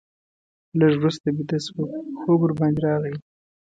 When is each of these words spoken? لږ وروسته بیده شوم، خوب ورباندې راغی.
لږ 0.79 0.93
وروسته 0.97 1.27
بیده 1.35 1.57
شوم، 1.65 1.89
خوب 2.19 2.39
ورباندې 2.43 2.81
راغی. 2.87 3.15